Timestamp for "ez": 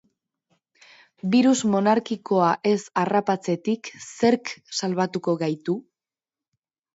2.69-2.77